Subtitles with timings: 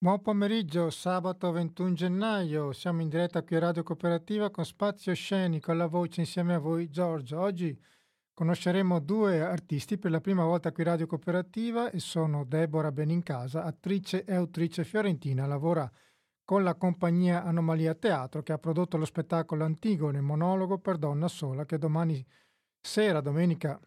[0.00, 5.72] Buon pomeriggio, sabato 21 gennaio, siamo in diretta qui a Radio Cooperativa con Spazio Scenico
[5.72, 7.40] alla voce insieme a voi Giorgio.
[7.40, 7.76] Oggi
[8.32, 13.64] conosceremo due artisti per la prima volta qui a Radio Cooperativa e sono Deborah Benincasa,
[13.64, 15.90] attrice e autrice fiorentina, lavora
[16.44, 21.64] con la compagnia Anomalia Teatro che ha prodotto lo spettacolo Antigone, monologo per donna sola
[21.64, 22.24] che domani
[22.80, 23.80] sera, domenica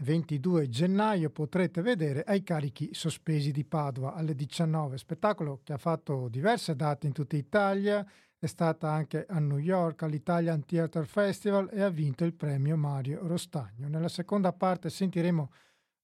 [0.00, 4.96] 22 gennaio potrete vedere ai carichi sospesi di Padova alle 19.
[4.96, 8.06] Spettacolo che ha fatto diverse date in tutta Italia,
[8.38, 13.26] è stata anche a New York all'Italian Theatre Festival e ha vinto il premio Mario
[13.26, 13.88] Rostagno.
[13.88, 15.50] Nella seconda parte sentiremo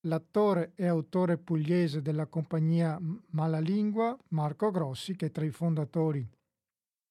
[0.07, 2.99] l'attore e autore pugliese della compagnia
[3.31, 6.29] Malalingua, Marco Grossi, che è tra i fondatori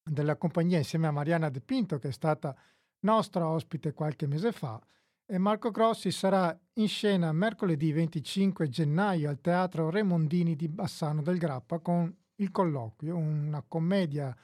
[0.03, 2.53] della compagnia insieme a Mariana De Pinto, che è stata
[2.99, 4.81] nostra ospite qualche mese fa
[5.25, 11.37] e Marco Grossi sarà in scena mercoledì 25 gennaio al Teatro Remondini di Bassano del
[11.37, 14.35] Grappa con Il Colloquio, una commedia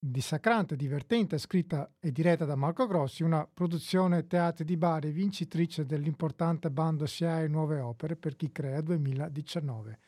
[0.00, 6.70] dissacrante, divertente, scritta e diretta da Marco Grossi, una produzione teatri di Bari vincitrice dell'importante
[6.70, 9.98] bando SIAE Nuove Opere per chi crea 2019.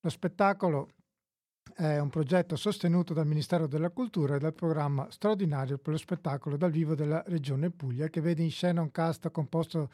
[0.00, 0.90] Lo spettacolo
[1.78, 6.56] è un progetto sostenuto dal Ministero della Cultura e dal programma straordinario per lo spettacolo
[6.56, 9.88] dal vivo della Regione Puglia, che vede in scena un cast composto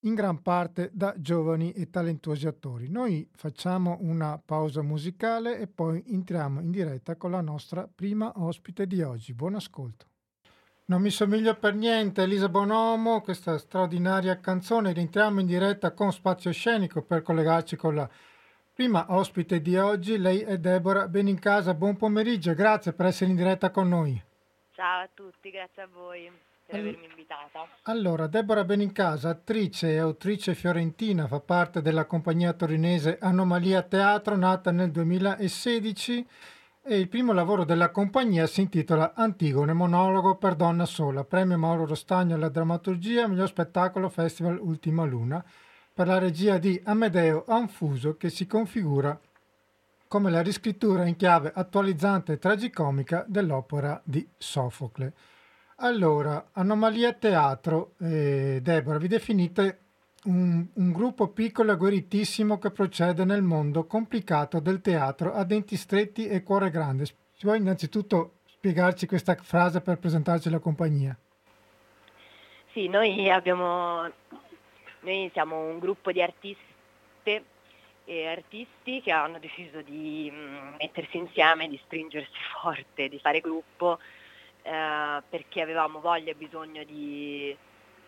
[0.00, 2.90] in gran parte da giovani e talentuosi attori.
[2.90, 8.86] Noi facciamo una pausa musicale e poi entriamo in diretta con la nostra prima ospite
[8.86, 9.32] di oggi.
[9.32, 10.04] Buon ascolto.
[10.88, 14.94] Non mi somiglio per niente, Elisa Bonomo, questa straordinaria canzone.
[14.94, 18.10] Entriamo in diretta con Spazio Scenico per collegarci con la
[18.76, 21.72] Prima ospite di oggi, lei è Deborah Benincasa.
[21.72, 24.22] Buon pomeriggio, grazie per essere in diretta con noi.
[24.72, 26.30] Ciao a tutti, grazie a voi
[26.66, 27.66] per avermi invitata.
[27.84, 34.70] Allora, Deborah Benincasa, attrice e autrice fiorentina, fa parte della compagnia torinese Anomalia Teatro, nata
[34.72, 36.28] nel 2016
[36.82, 41.86] e il primo lavoro della compagnia si intitola Antigone, monologo per donna sola, premio Mauro
[41.86, 45.42] Rostagno alla drammaturgia, miglior spettacolo Festival Ultima Luna
[45.96, 49.18] per la regia di Amedeo Anfuso che si configura
[50.06, 55.14] come la riscrittura in chiave attualizzante e tragicomica dell'opera di Sofocle.
[55.76, 59.78] Allora, Anomalia Teatro, eh, Deborah, vi definite
[60.24, 65.76] un, un, gruppo piccolo e gueritissimo che procede nel mondo complicato del teatro a denti
[65.76, 67.06] stretti e cuore grande.
[67.06, 71.16] Si vuoi innanzitutto spiegarci questa frase per presentarci la compagnia?
[72.72, 74.12] Sì, noi abbiamo
[75.06, 77.44] noi siamo un gruppo di artiste
[78.04, 83.98] e artisti che hanno deciso di mm, mettersi insieme, di stringersi forte, di fare gruppo,
[84.62, 87.56] eh, perché avevamo voglia e bisogno di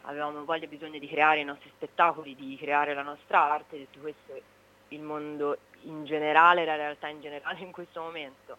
[0.02, 3.98] avevamo voglia e bisogno di creare i nostri spettacoli, di creare la nostra arte, detto
[4.00, 4.40] questo
[4.88, 8.56] il mondo in generale, la realtà in generale in questo momento,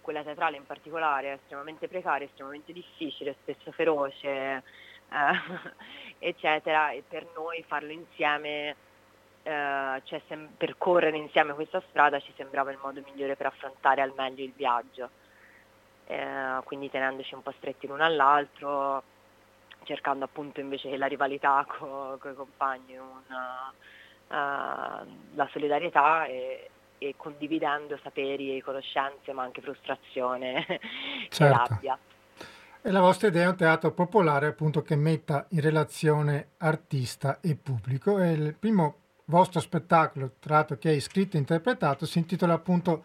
[0.00, 4.62] quella teatrale in particolare, è estremamente precaria, estremamente difficile, spesso feroce, eh,
[6.20, 8.76] eccetera, e per noi farlo insieme,
[9.42, 14.12] eh, cioè sem- percorrere insieme questa strada ci sembrava il modo migliore per affrontare al
[14.14, 15.10] meglio il viaggio.
[16.06, 19.02] Eh, quindi tenendoci un po' stretti l'uno all'altro,
[19.84, 23.72] cercando appunto invece che la rivalità con i compagni, una,
[24.28, 30.66] uh, la solidarietà e, e, condividendo saperi e conoscenze, ma anche frustrazione
[31.30, 31.44] certo.
[31.44, 31.98] e rabbia.
[32.82, 37.54] E la vostra idea è un teatro popolare appunto che metta in relazione artista e
[37.54, 38.94] pubblico e il primo
[39.26, 43.04] vostro spettacolo, tra l'altro che hai scritto e interpretato, si intitola appunto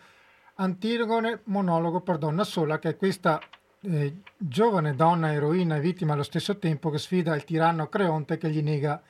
[0.56, 3.42] Antigone, monologo per donna sola, che è questa
[3.82, 8.50] eh, giovane donna eroina e vittima allo stesso tempo che sfida il tiranno Creonte che
[8.50, 9.02] gli nega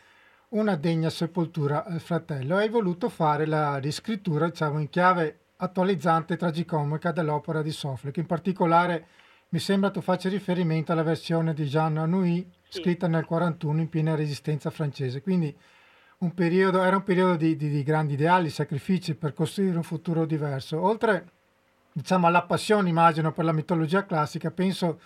[0.50, 2.58] una degna sepoltura al fratello.
[2.58, 8.22] Hai voluto fare la riscrittura, diciamo, in chiave attualizzante e tragicomica dell'opera di Sofocle, che
[8.22, 9.08] in particolare
[9.56, 12.82] mi sembra tu faccia riferimento alla versione di Jean Anouilh sì.
[12.82, 15.22] scritta nel 41 in piena resistenza francese.
[15.22, 15.58] Quindi
[16.18, 20.26] un periodo, era un periodo di, di, di, grandi ideali, sacrifici per costruire un futuro
[20.26, 20.82] diverso.
[20.82, 21.30] Oltre
[21.90, 25.00] diciamo, alla passione, immagino, per la mitologia classica, penso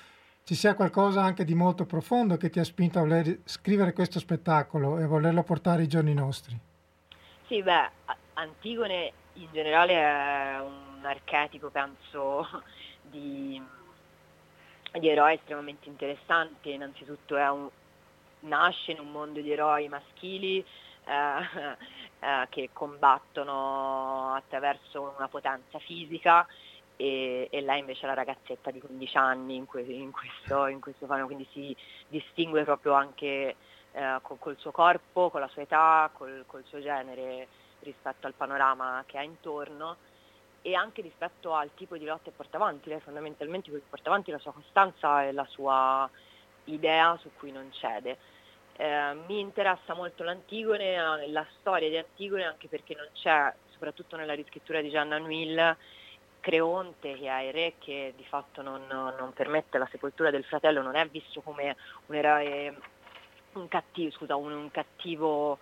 [0.44, 4.18] ci sia qualcosa anche di molto profondo che ti ha spinto a voler scrivere questo
[4.18, 6.60] spettacolo e a volerlo portare ai giorni nostri.
[7.46, 7.90] Sì, beh,
[8.34, 12.48] Antigone in generale è un archetipo, penso,
[13.12, 13.78] di
[14.94, 17.70] di eroi estremamente interessante, innanzitutto un,
[18.42, 20.60] nasce in un mondo di eroi maschili
[21.06, 21.78] eh,
[22.20, 26.48] eh, che combattono attraverso una potenza fisica
[26.96, 30.82] e, e, lei invece è la ragazzetta di 15 anni in, que, in questo, in
[30.82, 31.76] questo film, quindi si
[32.08, 33.56] distingue proprio anche
[33.92, 37.48] eh, col, col, suo corpo, con la sua età, col, col suo genere
[37.82, 39.96] rispetto al panorama che ha intorno
[40.62, 42.90] e anche rispetto al tipo di lotta che porta avanti.
[42.90, 46.10] Lei fondamentalmente porta avanti la sua costanza e la sua
[46.66, 48.18] idea su cui non cede.
[48.76, 54.34] Eh, mi interessa molto l'Antigone, la storia di Antigone, anche perché non c'è, soprattutto nella
[54.34, 55.78] riscrittura di Gianna Nuil,
[56.40, 60.82] Creonte che è il re che di fatto non, non, permette la sepoltura del fratello,
[60.82, 61.76] non è visto come
[62.06, 62.78] un eroe,
[63.54, 65.60] un cattivo, scusa, un, un cattivo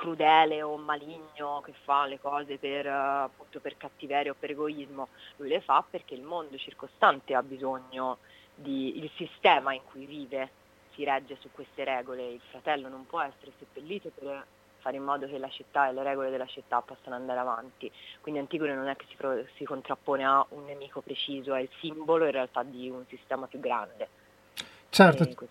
[0.00, 5.48] crudele o maligno che fa le cose per, appunto, per cattiveria o per egoismo, lui
[5.50, 8.16] le fa perché il mondo circostante ha bisogno
[8.54, 10.48] di, il sistema in cui vive
[10.94, 14.46] si regge su queste regole, il fratello non può essere seppellito per
[14.78, 17.92] fare in modo che la città e le regole della città possano andare avanti.
[18.22, 19.16] Quindi Antigone non è che si,
[19.56, 23.60] si contrappone a un nemico preciso, è il simbolo in realtà di un sistema più
[23.60, 24.08] grande.
[25.00, 25.22] Certo.
[25.22, 25.48] Ecco.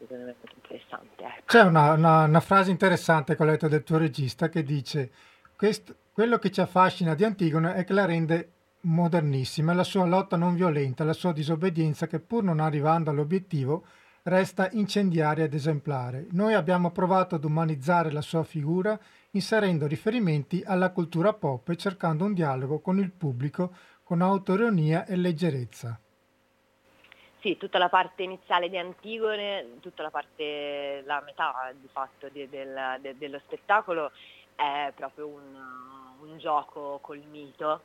[1.46, 5.10] C'è una, una, una, frase interessante che ho letto del tuo regista che dice
[5.56, 8.52] questo, quello che ci affascina di Antigone è che la rende
[8.82, 13.86] modernissima, la sua lotta non violenta, la sua disobbedienza che pur non arrivando all'obiettivo
[14.24, 16.28] resta incendiaria ed esemplare.
[16.30, 19.00] Noi abbiamo provato ad umanizzare la sua figura
[19.32, 23.74] inserendo riferimenti alla cultura pop e cercando un dialogo con il pubblico
[24.04, 26.00] con autoironia e leggerezza.
[27.42, 32.50] Sì, tutta la parte iniziale di Antigone, tutta la parte, la metà di fatto di,
[32.50, 34.12] del, de, dello spettacolo
[34.56, 35.56] è proprio un,
[36.20, 37.82] un gioco col mito,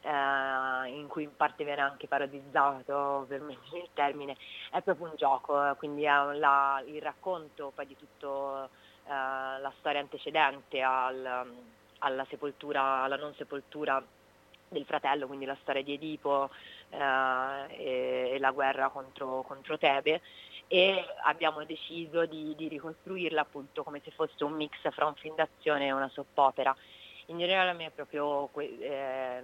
[0.00, 4.38] eh, in cui in parte viene anche parodizzato, per me il termine,
[4.70, 9.72] è proprio un gioco, eh, quindi è la, il racconto poi di tutta eh, la
[9.80, 11.52] storia antecedente al,
[11.98, 14.02] alla sepoltura, alla non sepoltura
[14.68, 16.48] del fratello, quindi la storia di Edipo
[16.96, 20.20] e, e, la guerra contro, contro, Tebe
[20.66, 25.34] e abbiamo deciso di, di, ricostruirla appunto come se fosse un mix fra un film
[25.34, 26.74] d'azione e una soppopera.
[27.26, 29.42] In generale a me è proprio eh,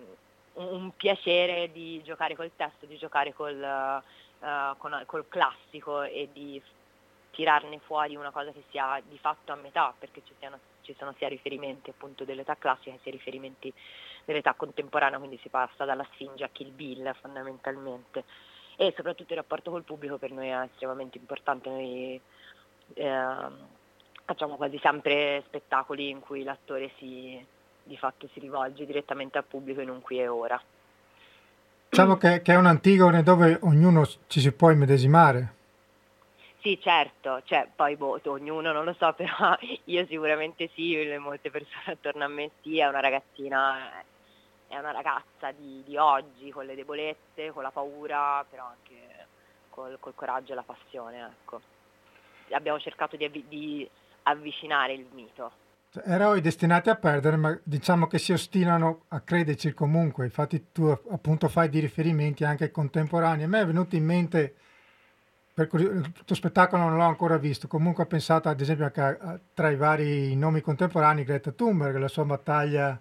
[0.54, 4.02] un, piacere di giocare col testo, di giocare col,
[4.40, 6.60] uh, con, col classico e di
[7.30, 11.14] tirarne fuori una cosa che sia di fatto a metà, perché ci, siano, ci sono
[11.16, 13.72] sia riferimenti appunto dell'età classica sia riferimenti
[14.24, 18.24] dell'età contemporanea, quindi si passa dalla Sfinge a Kill Bill fondamentalmente.
[18.76, 22.20] E soprattutto il rapporto col pubblico per noi è estremamente importante, noi
[22.94, 23.34] eh,
[24.24, 27.44] facciamo quasi sempre spettacoli in cui l'attore si,
[27.82, 30.60] di fatto si rivolge direttamente al pubblico in un qui e ora.
[31.90, 35.54] Diciamo che, che è un'Antigone dove ognuno ci si può immedesimare.
[36.62, 41.84] Sì, certo, cioè, poi boh, ognuno non lo so, però io sicuramente sì, molte persone
[41.92, 44.02] attorno a me sì, è una ragazzina,
[44.68, 49.26] è una ragazza di, di oggi, con le debolezze, con la paura, però anche
[49.70, 51.60] col, col coraggio e la passione, ecco.
[52.50, 53.88] Abbiamo cercato di, avvi- di
[54.24, 55.52] avvicinare il mito.
[56.04, 60.24] Eroi destinati a perdere, ma diciamo che si ostinano a crederci comunque.
[60.24, 63.44] Infatti tu appunto fai di riferimenti anche contemporanei.
[63.44, 64.54] A me è venuto in mente
[65.52, 69.70] per il tuo spettacolo non l'ho ancora visto, comunque ho pensato ad esempio anche tra
[69.70, 73.00] i vari nomi contemporanei Greta Thunberg, la sua battaglia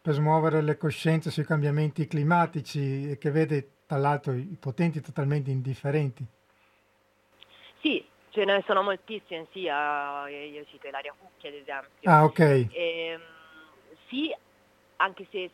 [0.00, 5.50] per smuovere le coscienze sui cambiamenti climatici e che vede tra l'altro i potenti totalmente
[5.50, 6.26] indifferenti.
[7.80, 12.10] Sì, ce ne sono moltissime, sì, io cito Ilaria Cucchi ad esempio.
[12.10, 12.38] Ah, ok.
[12.38, 13.20] E, ehm,
[14.08, 14.34] sì,
[14.96, 15.50] anche se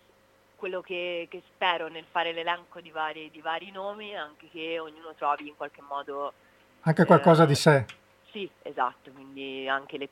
[0.58, 5.14] quello che, che, spero nel fare l'elenco di vari, di vari, nomi, anche che ognuno
[5.14, 6.32] trovi in qualche modo...
[6.80, 7.84] Anche qualcosa eh, di sé.
[8.32, 10.08] Sì, esatto, quindi anche le,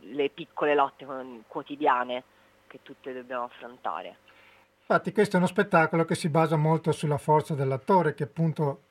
[0.00, 1.06] le piccole lotte
[1.46, 2.24] quotidiane
[2.66, 4.16] che tutte dobbiamo affrontare.
[4.80, 8.82] Infatti questo è uno spettacolo che si basa molto sulla forza dell'attore, che appunto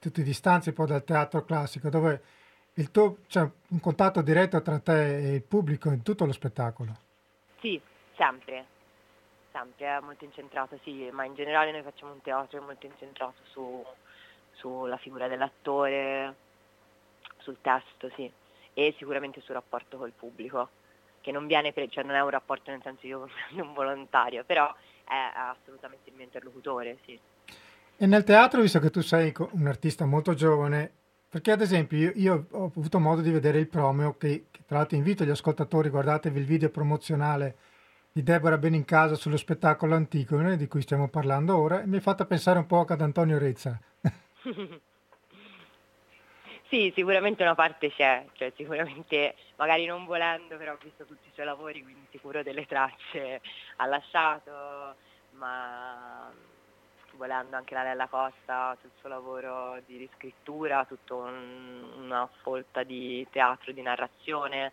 [0.00, 2.22] tu ti distanzi un po' dal teatro classico, dove
[2.74, 6.96] il tuo, c'è un contatto diretto tra te e il pubblico in tutto lo spettacolo.
[7.60, 7.80] Sì,
[8.16, 8.66] sempre,
[9.52, 13.84] sempre, è molto incentrato, sì, ma in generale noi facciamo un teatro molto incentrato su,
[14.52, 16.34] sulla figura dell'attore,
[17.38, 18.30] sul testo, sì,
[18.74, 20.70] e sicuramente sul rapporto col pubblico,
[21.20, 24.42] che non viene, pre- cioè non è un rapporto nel senso io prendo un volontario,
[24.44, 27.18] però è assolutamente il mio interlocutore, sì.
[27.96, 30.90] E nel teatro, visto che tu sei un artista molto giovane,
[31.28, 34.78] perché ad esempio io, io, ho avuto modo di vedere il promeo, che, che tra
[34.78, 37.56] l'altro invito gli ascoltatori, guardatevi il video promozionale
[38.14, 42.26] di Deborah Benincasa sullo spettacolo Anticone di cui stiamo parlando ora e mi ha fatto
[42.26, 43.80] pensare un po' ad Antonio Rezza.
[46.68, 51.30] sì, sicuramente una parte c'è, cioè sicuramente magari non volendo però ho visto tutti i
[51.32, 53.40] suoi lavori quindi sicuro delle tracce
[53.76, 54.94] ha lasciato,
[55.30, 56.30] ma
[57.12, 63.26] volendo anche la Lella Costa sul suo lavoro di riscrittura, tutta un, una folta di
[63.30, 64.72] teatro, di narrazione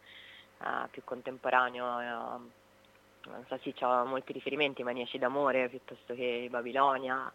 [0.58, 1.86] uh, più contemporaneo.
[1.86, 2.58] Uh,
[3.32, 7.32] non so, sì, ho molti riferimenti, Maniaci d'amore piuttosto che Babilonia,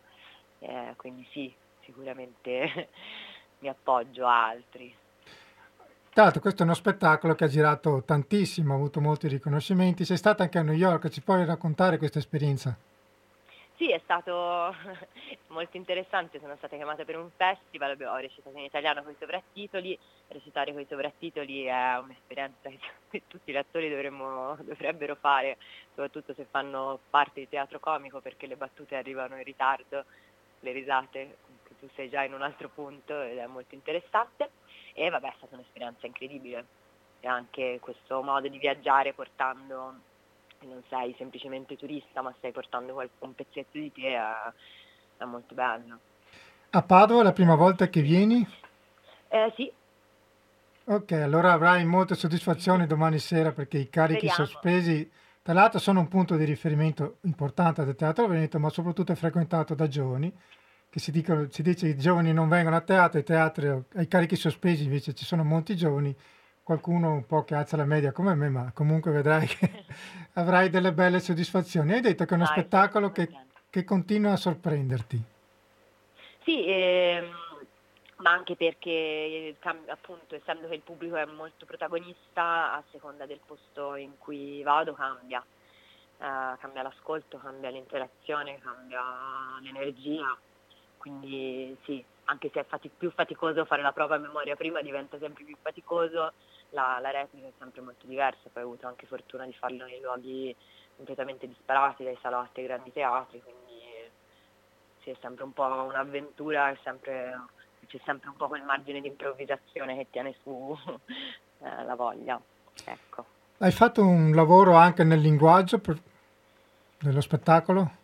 [0.60, 1.52] eh, quindi sì,
[1.84, 2.88] sicuramente
[3.60, 4.94] mi appoggio a altri.
[6.12, 10.16] Tra l'altro questo è uno spettacolo che ha girato tantissimo, ha avuto molti riconoscimenti, sei
[10.16, 12.76] stata anche a New York, ci puoi raccontare questa esperienza?
[13.76, 14.72] Sì, è stato
[15.48, 19.98] molto interessante, sono stata chiamata per un festival, ho recitato in italiano con i soprattitoli,
[20.28, 22.70] recitare con i soprattitoli è un'esperienza
[23.10, 28.46] che tutti gli attori dovremmo, dovrebbero fare, soprattutto se fanno parte di teatro comico perché
[28.46, 30.04] le battute arrivano in ritardo,
[30.60, 31.38] le risate,
[31.78, 34.52] tu sei già in un altro punto ed è molto interessante.
[34.94, 36.66] E vabbè è stata un'esperienza incredibile.
[37.20, 39.94] E anche questo modo di viaggiare portando
[40.66, 44.20] non sei semplicemente turista ma stai portando un pezzetto di te è,
[45.18, 45.98] è molto bello.
[46.70, 48.46] A Padova è la prima volta che vieni?
[49.28, 49.72] Eh, sì.
[50.86, 54.44] Ok, allora avrai molte soddisfazioni domani sera perché i carichi Speriamo.
[54.44, 59.14] sospesi, tra l'altro sono un punto di riferimento importante del Teatro Veneto, ma soprattutto è
[59.14, 60.32] frequentato da giovani,
[60.90, 64.06] che si, dicono, si dice che i giovani non vengono a teatro, i teatri, ai
[64.06, 66.14] carichi sospesi invece ci sono molti giovani
[66.64, 69.84] qualcuno un po' che alza la media come me, ma comunque vedrai che
[70.34, 71.92] avrai delle belle soddisfazioni.
[71.92, 73.30] Hai detto che è uno Dai, spettacolo che,
[73.70, 75.22] che, continua a sorprenderti.
[76.42, 77.30] Sì, ehm,
[78.16, 79.54] ma anche perché
[79.86, 84.94] appunto essendo che il pubblico è molto protagonista, a seconda del posto in cui vado
[84.94, 85.44] cambia.
[86.16, 89.02] Uh, cambia l'ascolto, cambia l'interazione, cambia
[89.60, 90.34] l'energia.
[90.96, 95.18] Quindi sì, anche se è fati- più faticoso fare la prova a memoria prima diventa
[95.18, 96.32] sempre più faticoso
[96.74, 100.00] la, la replica è sempre molto diversa, poi ho avuto anche fortuna di farlo nei
[100.00, 100.54] luoghi
[100.96, 104.10] completamente disparati, dai salotti ai grandi teatri, quindi
[105.02, 107.40] sì, è sempre un po' un'avventura, sempre,
[107.86, 110.76] c'è sempre un po' quel margine di improvvisazione che tiene su
[111.62, 112.40] eh, la voglia.
[112.84, 113.24] Ecco.
[113.58, 115.96] Hai fatto un lavoro anche nel linguaggio per,
[116.98, 118.02] dello spettacolo?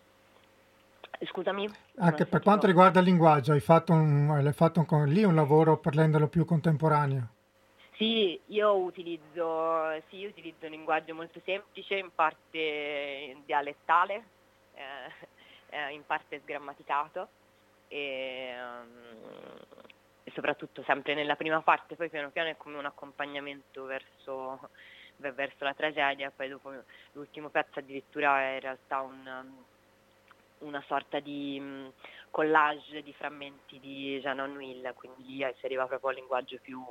[1.22, 1.68] Scusami?
[1.98, 5.76] Anche per quanto riguarda il linguaggio, hai fatto, un, hai fatto un, lì un lavoro
[5.76, 7.28] per renderlo più contemporaneo?
[8.00, 14.24] Sì, io utilizzo, sì, io utilizzo un linguaggio molto semplice, in parte dialettale,
[14.72, 15.12] eh,
[15.68, 17.28] eh, in parte sgrammaticato
[17.88, 19.58] e, um,
[20.24, 24.70] e, soprattutto sempre nella prima parte, poi piano piano è come un accompagnamento verso,
[25.16, 26.72] verso la tragedia, poi dopo
[27.12, 29.52] l'ultimo pezzo addirittura è in realtà un,
[30.60, 31.92] una sorta di um,
[32.30, 36.82] collage di frammenti di Jean Will, quindi si arriva proprio al linguaggio più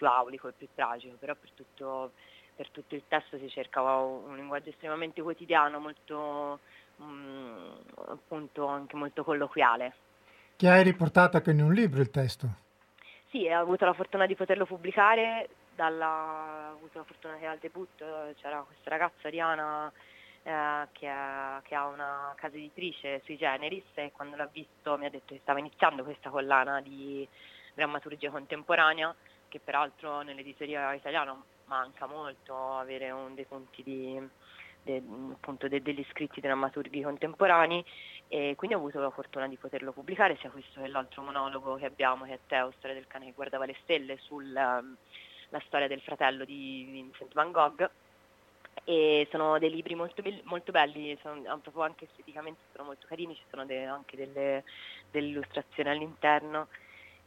[0.00, 2.12] più aulico e più tragico, però per tutto,
[2.56, 6.60] per tutto il testo si cercava un linguaggio estremamente quotidiano, molto
[7.02, 7.72] mm,
[8.08, 9.92] appunto anche molto colloquiale.
[10.56, 12.48] Che hai riportato anche in un libro il testo?
[13.28, 17.58] Sì, ho avuto la fortuna di poterlo pubblicare, dalla, ho avuto la fortuna che al
[17.58, 19.92] debutto c'era questa ragazza Diana
[20.42, 25.04] eh, che, è, che, ha una casa editrice sui generis e quando l'ha visto mi
[25.04, 27.28] ha detto che stava iniziando questa collana di
[27.74, 29.14] drammaturgia contemporanea
[29.50, 34.18] che peraltro nell'editoria italiana manca molto avere un, dei punti di,
[34.82, 35.02] de,
[35.32, 37.84] appunto de, degli scritti drammaturghi contemporanei
[38.28, 41.86] e quindi ho avuto la fortuna di poterlo pubblicare sia questo che l'altro monologo che
[41.86, 46.00] abbiamo che è Teo, storia del cane che guardava le stelle sulla um, storia del
[46.00, 47.90] fratello di Vincent Van Gogh.
[48.84, 53.42] E sono dei libri molto, molto belli, sono, proprio anche esteticamente sono molto carini, ci
[53.50, 54.64] sono de, anche delle,
[55.10, 56.68] delle illustrazioni all'interno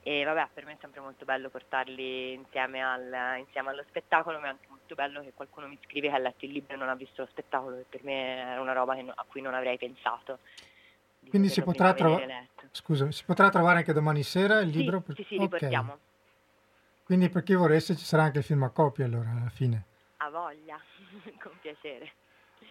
[0.03, 4.47] e vabbè per me è sempre molto bello portarli insieme, al, insieme, allo spettacolo ma
[4.47, 6.89] è anche molto bello che qualcuno mi scrive che ha letto il libro e non
[6.89, 9.77] ha visto lo spettacolo che per me era una roba no, a cui non avrei
[9.77, 10.39] pensato
[11.29, 12.21] quindi si potrà, trova-
[12.71, 15.01] Scusa, si potrà, trovare anche domani sera il sì, libro?
[15.01, 15.15] Per...
[15.15, 15.59] Sì, sì, li okay.
[15.59, 15.97] portiamo.
[17.03, 19.85] Quindi per chi voresse ci sarà anche il film a copia allora alla fine?
[20.17, 20.79] A voglia,
[21.41, 22.11] con piacere.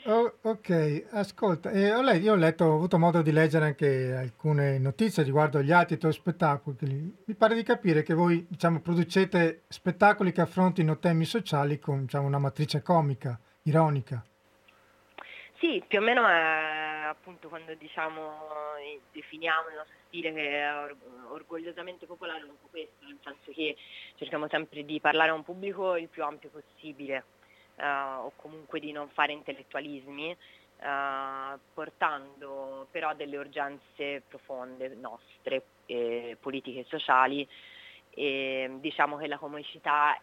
[0.05, 4.79] Oh, ok, ascolta, eh, ho, io ho letto, ho avuto modo di leggere anche alcune
[4.79, 7.23] notizie riguardo gli altri tuoi spettacoli.
[7.25, 12.27] Mi pare di capire che voi diciamo, producete spettacoli che affrontino temi sociali con diciamo,
[12.27, 14.25] una matrice comica, ironica.
[15.59, 18.49] Sì, più o meno è appunto quando diciamo,
[19.13, 20.73] definiamo il nostro stile che è
[21.31, 23.77] orgogliosamente popolare un po' questo, nel senso che
[24.17, 27.23] cerchiamo sempre di parlare a un pubblico il più ampio possibile
[27.81, 30.37] o comunque di non fare intellettualismi,
[30.81, 37.47] uh, portando però delle urgenze profonde nostre, eh, politiche e sociali.
[38.11, 40.21] E, diciamo che la comicità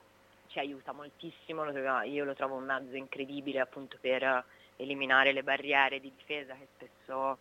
[0.48, 1.70] ci aiuta moltissimo,
[2.03, 4.44] io lo trovo un mezzo incredibile appunto per
[4.77, 7.38] eliminare le barriere di difesa che spesso,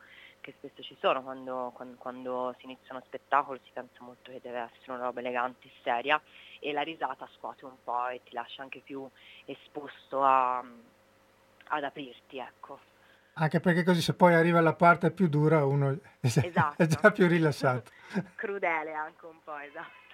[0.49, 4.41] che spesso ci sono quando, quando, quando, si inizia uno spettacolo, si pensa molto che
[4.43, 6.21] deve essere una roba elegante e seria
[6.61, 9.07] e la risata scuote un po' e ti lascia anche più
[9.45, 12.81] esposto a, ad aprirti, ecco.
[13.35, 16.83] Anche perché così se poi arriva la parte più dura uno esatto.
[16.83, 17.91] è già più rilassato.
[18.35, 20.07] Crudele anche un po', esatto.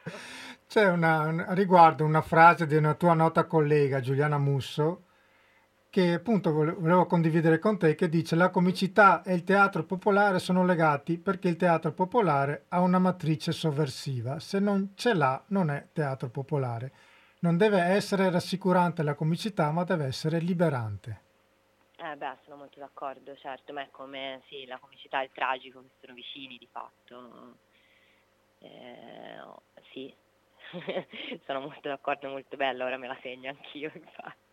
[0.66, 5.04] C'è una, un, riguardo una frase di una tua nota collega Giuliana Musso
[5.94, 10.64] che appunto volevo condividere con te che dice la comicità e il teatro popolare sono
[10.64, 15.90] legati perché il teatro popolare ha una matrice sovversiva, se non ce l'ha non è
[15.92, 16.90] teatro popolare.
[17.42, 21.20] Non deve essere rassicurante la comicità ma deve essere liberante.
[21.96, 25.80] Eh beh, sono molto d'accordo, certo, ma è come sì, la comicità e il tragico
[25.80, 27.54] che sono vicini di fatto.
[28.58, 29.38] Eh,
[29.92, 30.12] sì,
[31.46, 34.43] sono molto d'accordo, molto bella, ora me la segno anch'io, infatti.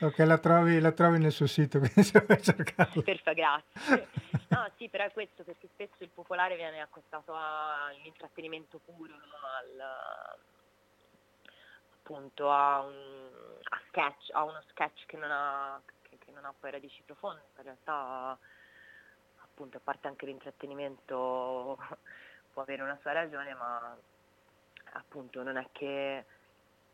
[0.00, 3.02] Ok, la trovi, la trovi nel suo sito, quindi se vuoi cercarla.
[3.02, 4.08] Perfetto, grazie.
[4.48, 10.38] No, sì, però è questo, perché spesso il popolare viene accostato all'intrattenimento puro, al,
[11.96, 13.28] appunto a, un,
[13.62, 15.80] a, sketch, a uno sketch che non ha
[16.32, 18.36] non ha poi radici profonde, in realtà
[19.42, 21.78] appunto a parte anche l'intrattenimento
[22.52, 23.96] può avere una sua ragione, ma
[24.94, 26.24] appunto non è che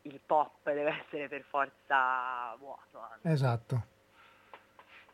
[0.09, 3.01] il pop deve essere per forza vuoto.
[3.01, 3.29] Anzi.
[3.29, 3.83] Esatto.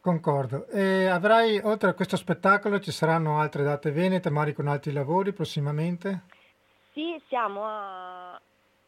[0.01, 0.67] Concordo.
[0.69, 5.33] E avrai, oltre a questo spettacolo, ci saranno altre date venete, magari con altri lavori
[5.33, 6.25] prossimamente?
[6.93, 8.41] Sì, siamo a...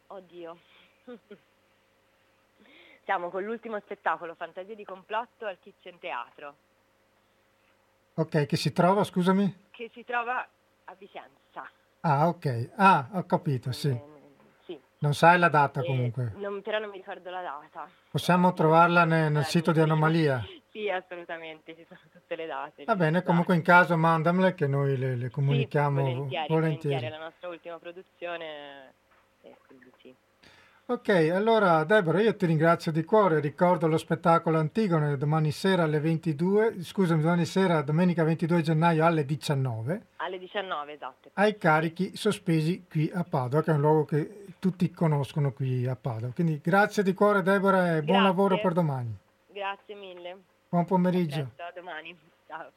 [0.08, 0.58] Oddio.
[3.06, 6.56] Siamo con l'ultimo spettacolo Fantasie di complotto al Kitchen Teatro.
[8.14, 9.68] Ok, che si trova, scusami?
[9.70, 10.44] Che si trova
[10.84, 11.70] a Vicenza.
[12.00, 12.70] Ah, ok.
[12.74, 13.96] Ah, ho capito, sì.
[14.98, 16.32] Non sai la data comunque?
[16.36, 17.88] Non, però non mi ricordo la data.
[18.10, 20.42] Possiamo trovarla nel, nel sito di Anomalia?
[20.70, 22.84] Sì, assolutamente, ci sono tutte le date.
[22.84, 26.94] Va bene, comunque in caso mandamele che noi le, le comunichiamo sì, volentieri, volentieri.
[26.94, 27.08] volentieri.
[27.08, 28.92] La nostra ultima produzione,
[29.42, 29.92] eh, quindi.
[30.88, 35.98] Ok, allora Deborah, io ti ringrazio di cuore, ricordo lo spettacolo Antigone domani sera alle
[35.98, 40.06] 22, scusami, domani sera, domenica 22 gennaio alle 19.
[40.18, 41.30] Alle 19, esatto.
[41.32, 45.96] Ai carichi sospesi qui a Padova, che è un luogo che tutti conoscono qui a
[45.96, 46.32] Padova.
[46.32, 48.02] Quindi grazie di cuore Deborah e grazie.
[48.04, 49.12] buon lavoro per domani.
[49.48, 50.38] Grazie mille.
[50.68, 51.50] Buon pomeriggio.
[51.56, 52.16] a domani.
[52.46, 52.70] Ciao.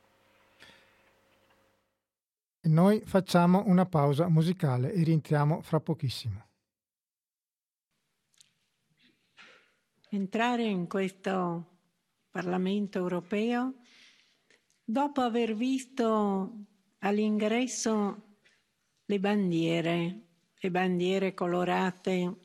[2.61, 6.47] Noi facciamo una pausa musicale e rientriamo fra pochissimo.
[10.09, 11.77] Entrare in questo
[12.29, 13.75] Parlamento europeo
[14.83, 16.65] dopo aver visto
[16.99, 18.37] all'ingresso
[19.05, 20.21] le bandiere,
[20.55, 22.37] le bandiere colorate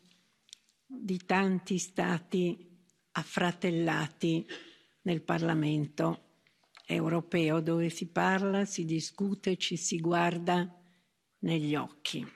[0.86, 2.70] di tanti stati
[3.12, 4.46] affratellati
[5.02, 6.20] nel Parlamento
[6.86, 10.70] europeo dove si parla, si discute, ci si guarda
[11.40, 12.26] negli occhi.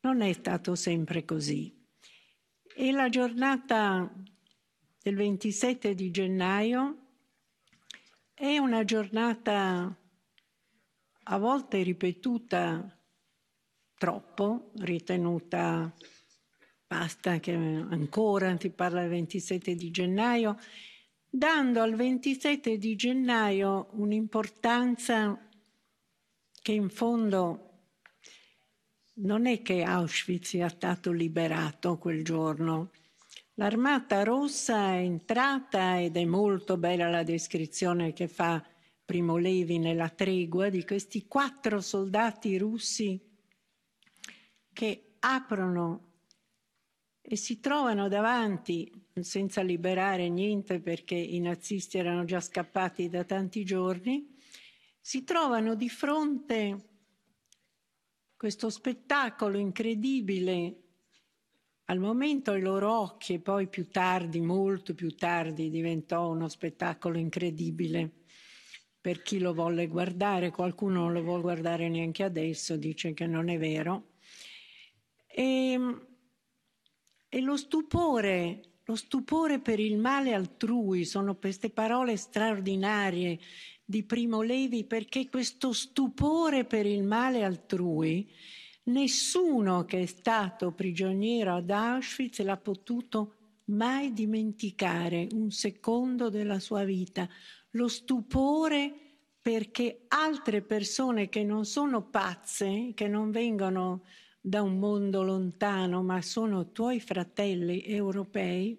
[0.00, 1.73] Non è stato sempre così.
[2.76, 4.12] E la giornata
[5.00, 6.96] del 27 di gennaio
[8.34, 9.96] è una giornata
[11.22, 13.00] a volte ripetuta
[13.96, 15.94] troppo, ritenuta
[16.84, 20.58] basta che ancora si parla del 27 di gennaio,
[21.30, 25.48] dando al 27 di gennaio un'importanza
[26.60, 27.73] che in fondo
[29.16, 32.90] non è che Auschwitz sia stato liberato quel giorno.
[33.54, 38.64] L'Armata Rossa è entrata ed è molto bella la descrizione che fa
[39.04, 43.20] Primo Levi nella tregua di questi quattro soldati russi
[44.72, 46.12] che aprono
[47.20, 53.64] e si trovano davanti, senza liberare niente perché i nazisti erano già scappati da tanti
[53.64, 54.36] giorni,
[55.00, 56.93] si trovano di fronte
[58.44, 60.74] questo spettacolo incredibile.
[61.86, 67.16] Al momento ai loro occhi e poi più tardi, molto più tardi, diventò uno spettacolo
[67.16, 68.10] incredibile
[69.00, 73.48] per chi lo volle guardare, qualcuno non lo vuole guardare neanche adesso, dice che non
[73.48, 74.10] è vero.
[75.26, 76.06] E, ehm,
[77.30, 83.38] e lo stupore, lo stupore per il male altrui, sono queste parole straordinarie
[83.84, 88.30] di Primo Levi perché questo stupore per il male altrui,
[88.84, 93.34] nessuno che è stato prigioniero ad Auschwitz l'ha potuto
[93.66, 97.28] mai dimenticare un secondo della sua vita.
[97.70, 98.92] Lo stupore
[99.40, 104.04] perché altre persone che non sono pazze, che non vengono
[104.40, 108.78] da un mondo lontano, ma sono tuoi fratelli europei,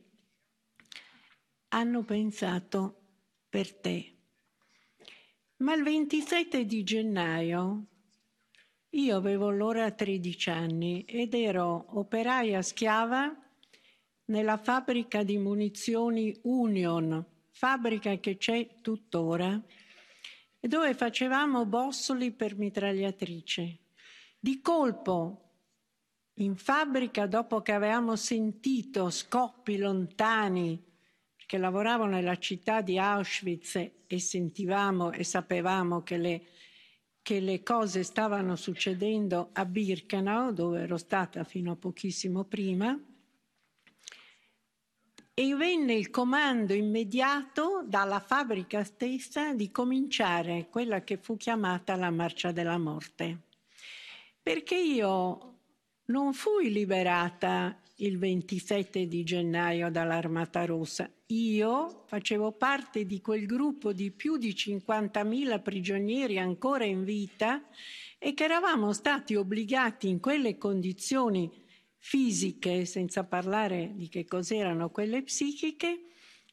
[1.70, 3.02] hanno pensato
[3.50, 4.14] per te.
[5.58, 7.86] Ma il 27 di gennaio
[8.89, 13.34] io avevo allora 13 anni ed ero operaia schiava
[14.26, 19.62] nella fabbrica di munizioni Union, fabbrica che c'è tuttora,
[20.60, 23.80] dove facevamo bossoli per mitragliatrice.
[24.38, 25.52] Di colpo,
[26.39, 30.85] in fabbrica, dopo che avevamo sentito scoppi lontani,
[31.45, 33.75] perché lavoravo nella città di Auschwitz
[34.08, 36.41] e sentivamo e sapevamo che le,
[37.21, 42.99] che le cose stavano succedendo a Birkenau, dove ero stata fino a pochissimo prima,
[45.36, 52.10] e venne il comando immediato dalla fabbrica stessa di cominciare quella che fu chiamata la
[52.10, 53.41] marcia della morte.
[54.41, 55.58] Perché io
[56.05, 61.10] non fui liberata il 27 di gennaio dall'Armata Rossa.
[61.27, 67.63] Io facevo parte di quel gruppo di più di 50.000 prigionieri ancora in vita
[68.17, 71.49] e che eravamo stati obbligati in quelle condizioni
[71.97, 76.01] fisiche, senza parlare di che cos'erano quelle psichiche,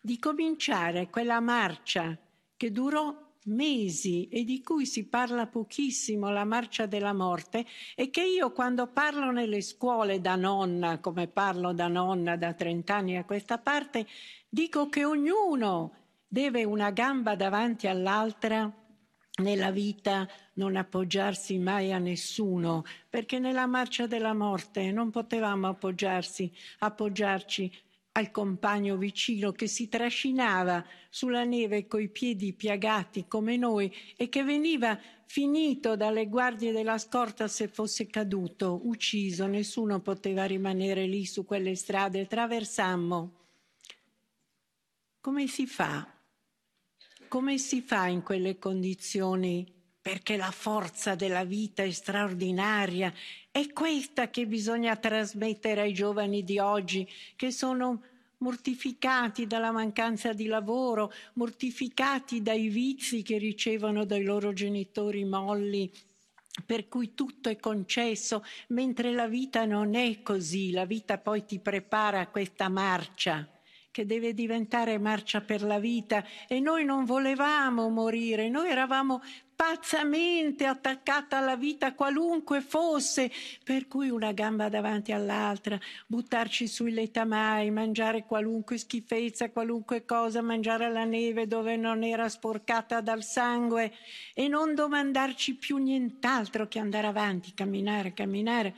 [0.00, 2.16] di cominciare quella marcia
[2.56, 8.22] che durò mesi e di cui si parla pochissimo, la marcia della morte, e che
[8.22, 13.24] io quando parlo nelle scuole da nonna, come parlo da nonna da 30 anni a
[13.24, 14.06] questa parte,
[14.48, 15.94] dico che ognuno
[16.26, 18.72] deve una gamba davanti all'altra
[19.42, 26.52] nella vita non appoggiarsi mai a nessuno, perché nella marcia della morte non potevamo appoggiarsi,
[26.80, 27.72] appoggiarci
[28.12, 34.44] al compagno vicino che si trascinava sulla neve coi piedi piagati come noi e che
[34.44, 41.44] veniva finito dalle guardie della scorta se fosse caduto, ucciso, nessuno poteva rimanere lì su
[41.44, 43.32] quelle strade, traversammo.
[45.20, 46.20] Come si fa
[47.32, 49.66] come si fa in quelle condizioni?
[50.02, 53.12] Perché la forza della vita è straordinaria.
[53.50, 58.02] È questa che bisogna trasmettere ai giovani di oggi, che sono
[58.38, 65.90] mortificati dalla mancanza di lavoro, mortificati dai vizi che ricevono dai loro genitori molli,
[66.66, 71.60] per cui tutto è concesso, mentre la vita non è così, la vita poi ti
[71.60, 73.48] prepara a questa marcia
[73.92, 79.20] che deve diventare marcia per la vita e noi non volevamo morire, noi eravamo
[79.62, 83.30] pazzamente attaccata alla vita qualunque fosse,
[83.62, 90.90] per cui una gamba davanti all'altra, buttarci sui letamai, mangiare qualunque schifezza, qualunque cosa, mangiare
[90.90, 93.92] la neve dove non era sporcata dal sangue
[94.34, 98.74] e non domandarci più nient'altro che andare avanti, camminare, camminare.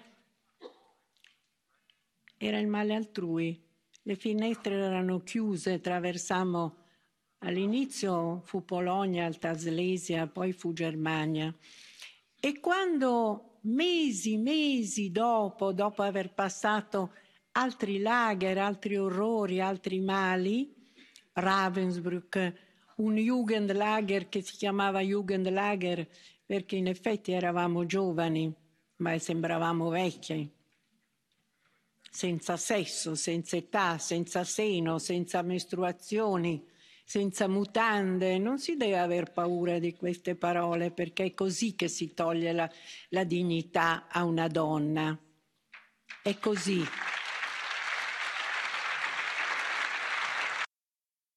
[2.37, 3.59] Era il male altrui
[4.07, 6.84] le finestre erano chiuse, traversammo,
[7.45, 11.55] all'inizio fu Polonia, Alta Slesia, poi fu Germania.
[12.41, 17.13] E quando mesi, mesi dopo, dopo aver passato
[17.53, 20.75] altri lager, altri orrori, altri mali,
[21.33, 22.53] Ravensbrück,
[22.97, 26.07] un Jugendlager che si chiamava Jugendlager
[26.45, 28.53] perché in effetti eravamo giovani,
[28.97, 30.51] ma sembravamo vecchi
[32.15, 36.65] senza sesso, senza età, senza seno, senza mestruazioni,
[37.05, 38.39] senza mutande.
[38.39, 42.71] Non si deve aver paura di queste parole perché è così che si toglie la,
[43.11, 45.17] la dignità a una donna.
[46.23, 46.83] È così.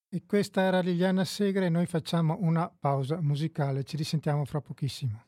[0.10, 3.84] E questa era Liliana Segre e noi facciamo una pausa musicale.
[3.84, 5.27] Ci risentiamo fra pochissimo.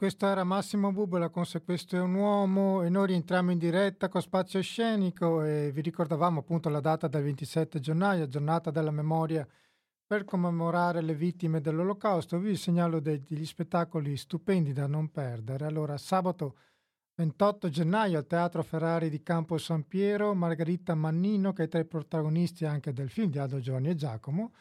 [0.00, 4.08] Questo era Massimo Bubola con Se questo è un uomo e noi rientriamo in diretta
[4.08, 9.46] con Spazio Scenico e vi ricordavamo appunto la data del 27 gennaio, giornata della memoria
[10.06, 12.38] per commemorare le vittime dell'olocausto.
[12.38, 15.66] Vi segnalo degli spettacoli stupendi da non perdere.
[15.66, 16.56] Allora, sabato
[17.16, 21.84] 28 gennaio al Teatro Ferrari di Campo San Piero, Margherita Mannino, che è tra i
[21.84, 24.52] protagonisti anche del film di Aldo Giovanni e Giacomo,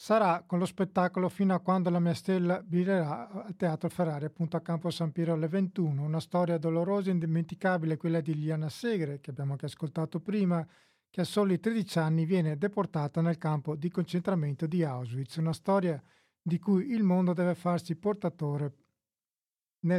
[0.00, 4.56] sarà con lo spettacolo fino a quando la mia stella brillerà al Teatro Ferrari, appunto
[4.56, 6.00] a Campo San Piero alle 21.
[6.00, 10.64] Una storia dolorosa e indimenticabile, quella di Liliana Segre, che abbiamo anche ascoltato prima,
[11.10, 15.34] che a soli 13 anni viene deportata nel campo di concentramento di Auschwitz.
[15.36, 16.00] Una storia
[16.40, 18.72] di cui il mondo deve farsi portatore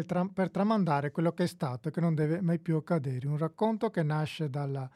[0.06, 3.28] tra- per tramandare quello che è stato e che non deve mai più accadere.
[3.28, 4.90] Un racconto che nasce dalla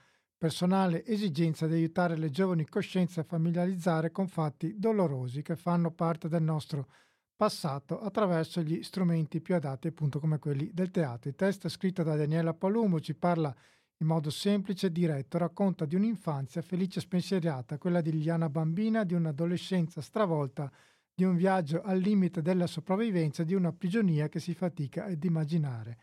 [0.44, 6.28] personale esigenza di aiutare le giovani coscienze a familiarizzare con fatti dolorosi che fanno parte
[6.28, 6.88] del nostro
[7.34, 11.30] passato attraverso gli strumenti più adatti appunto come quelli del teatro.
[11.30, 13.56] Il testo scritto da Daniela Palumbo ci parla
[14.00, 19.06] in modo semplice e diretto, racconta di un'infanzia felice e spensierata, quella di Liliana bambina,
[19.06, 20.70] di un'adolescenza stravolta,
[21.16, 25.98] di un viaggio al limite della sopravvivenza, di una prigionia che si fatica ad immaginare.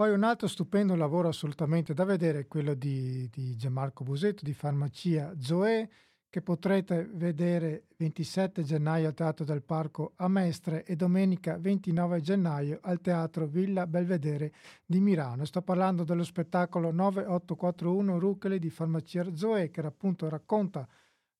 [0.00, 4.54] Poi un altro stupendo lavoro assolutamente da vedere è quello di, di Gianmarco Busetto di
[4.54, 5.90] Farmacia Zoe,
[6.30, 12.78] che potrete vedere 27 gennaio al Teatro del Parco a Mestre e domenica 29 gennaio
[12.80, 14.54] al Teatro Villa Belvedere
[14.86, 15.44] di Milano.
[15.44, 20.88] Sto parlando dello spettacolo 9841 Ruccheli di Farmacia Zoe, che appunto racconta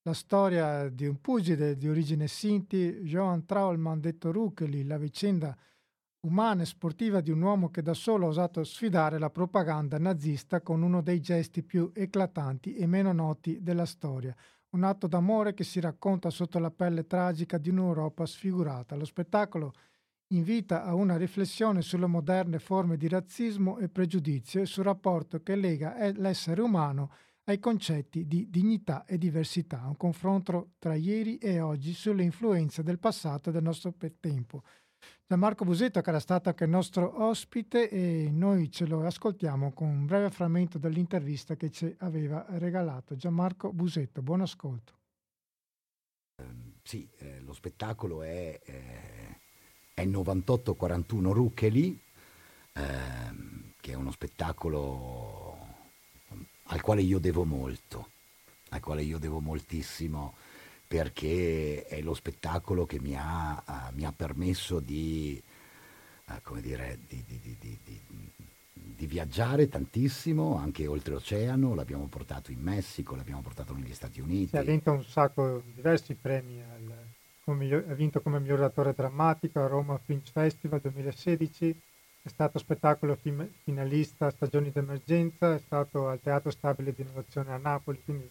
[0.02, 5.56] la storia di un pugile di origine sinti, Johan Traulmann, detto Ruccheli, la vicenda
[6.22, 10.60] umana e sportiva di un uomo che da solo ha osato sfidare la propaganda nazista
[10.60, 14.34] con uno dei gesti più eclatanti e meno noti della storia.
[14.70, 18.96] Un atto d'amore che si racconta sotto la pelle tragica di un'Europa sfigurata.
[18.96, 19.72] Lo spettacolo
[20.28, 25.56] invita a una riflessione sulle moderne forme di razzismo e pregiudizio e sul rapporto che
[25.56, 27.10] lega l'essere umano
[27.44, 33.00] ai concetti di dignità e diversità, un confronto tra ieri e oggi sulle influenze del
[33.00, 34.62] passato e del nostro tempo.
[35.26, 39.88] Gianmarco Busetto che era stato anche il nostro ospite e noi ce lo ascoltiamo con
[39.88, 43.14] un breve frammento dell'intervista che ci aveva regalato.
[43.14, 44.94] Gianmarco Busetto, buon ascolto.
[46.36, 46.44] Eh,
[46.82, 49.38] sì, eh, lo spettacolo è, eh,
[49.94, 52.02] è 9841 Ruccheli,
[52.72, 55.58] ehm, che è uno spettacolo
[56.64, 58.10] al quale io devo molto,
[58.70, 60.34] al quale io devo moltissimo
[60.90, 65.40] perché è lo spettacolo che mi ha, uh, mi ha permesso di,
[66.26, 67.56] uh, come dire, di, di,
[68.72, 74.56] di, viaggiare tantissimo, anche oltreoceano, l'abbiamo portato in Messico, l'abbiamo portato negli Stati Uniti.
[74.56, 79.68] Ha vinto un sacco, diversi premi, al, miglior, ha vinto come miglior attore drammatico a
[79.68, 81.80] Roma Fringe Festival 2016,
[82.22, 83.16] è stato spettacolo
[83.62, 88.28] finalista Stagioni d'emergenza, è stato al Teatro Stabile di Innovazione a Napoli, quindi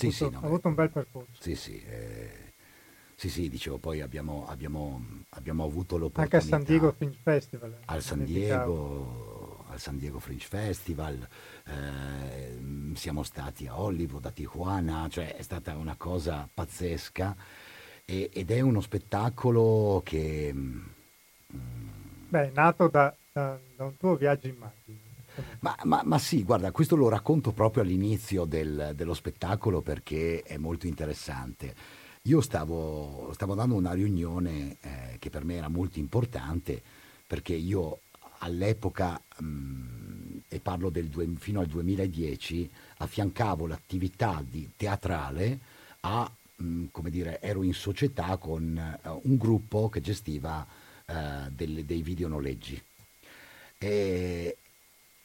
[0.00, 1.30] sì, avuto, sì, no, ha avuto un bel percorso.
[1.38, 2.52] Sì, sì, eh,
[3.14, 6.36] sì, sì, dicevo, poi abbiamo, abbiamo, abbiamo avuto l'opportunità...
[6.36, 7.72] Anche a San Diego Fringe Festival.
[7.72, 11.28] Eh, al San Diego, al San Diego Fringe Festival,
[11.66, 17.36] eh, siamo stati a Hollywood, a Tijuana, cioè è stata una cosa pazzesca
[18.04, 20.52] e, ed è uno spettacolo che...
[20.54, 20.80] Mm,
[22.28, 25.09] Beh, è nato da, da, da un tuo viaggio in macchina.
[25.60, 30.56] Ma, ma, ma, sì, guarda, questo lo racconto proprio all'inizio del, dello spettacolo perché è
[30.56, 31.74] molto interessante.
[32.24, 36.82] Io stavo, stavo dando una riunione eh, che per me era molto importante
[37.26, 38.00] perché io
[38.40, 45.58] all'epoca, mh, mm, e parlo due, fino al 2010, affiancavo l'attività di teatrale
[46.00, 50.66] a, mh, mm, come dire, ero in società con uh, un gruppo che gestiva
[51.06, 51.12] uh,
[51.50, 52.82] delle, dei videonoleggi.
[53.78, 54.56] E,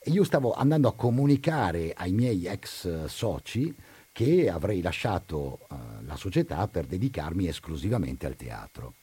[0.05, 3.73] io stavo andando a comunicare ai miei ex soci
[4.11, 8.93] che avrei lasciato uh, la società per dedicarmi esclusivamente al teatro.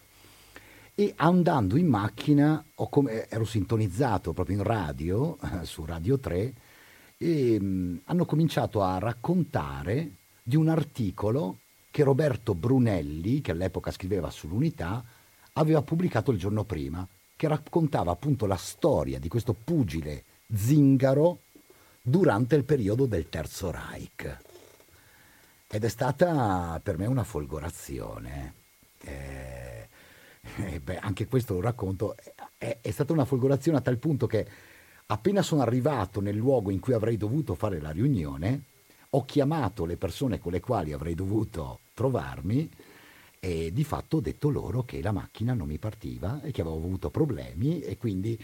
[0.95, 6.55] E andando in macchina come, ero sintonizzato proprio in radio, uh, su Radio 3,
[7.19, 10.13] e um, hanno cominciato a raccontare
[10.43, 11.59] di un articolo
[11.91, 15.05] che Roberto Brunelli, che all'epoca scriveva sull'Unità,
[15.55, 21.41] aveva pubblicato il giorno prima, che raccontava appunto la storia di questo pugile zingaro
[22.03, 24.39] durante il periodo del Terzo Reich.
[25.69, 28.55] Ed è stata per me una folgorazione.
[29.05, 29.89] Eh,
[30.57, 32.15] eh, beh, anche questo lo racconto.
[32.59, 34.47] È, è stata una folgorazione a tal punto che
[35.07, 38.63] appena sono arrivato nel luogo in cui avrei dovuto fare la riunione,
[39.11, 42.71] ho chiamato le persone con le quali avrei dovuto trovarmi
[43.39, 46.77] e di fatto ho detto loro che la macchina non mi partiva e che avevo
[46.77, 48.39] avuto problemi e quindi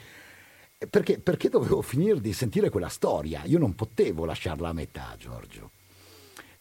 [0.86, 3.42] perché, perché dovevo finire di sentire quella storia?
[3.44, 5.70] Io non potevo lasciarla a metà, Giorgio.